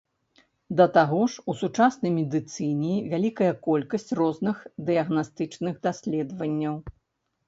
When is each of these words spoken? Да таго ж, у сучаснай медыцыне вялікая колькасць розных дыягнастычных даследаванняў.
Да 0.79 0.85
таго 0.93 1.17
ж, 1.33 1.41
у 1.51 1.53
сучаснай 1.57 2.11
медыцыне 2.15 2.95
вялікая 3.11 3.49
колькасць 3.67 4.09
розных 4.21 4.63
дыягнастычных 4.87 5.77
даследаванняў. 5.89 6.75